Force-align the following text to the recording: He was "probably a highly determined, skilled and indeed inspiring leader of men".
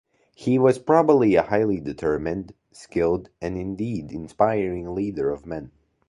He 0.33 0.57
was 0.57 0.79
"probably 0.79 1.35
a 1.35 1.43
highly 1.43 1.79
determined, 1.79 2.55
skilled 2.71 3.29
and 3.39 3.55
indeed 3.55 4.11
inspiring 4.11 4.95
leader 4.95 5.29
of 5.29 5.45
men". 5.45 5.69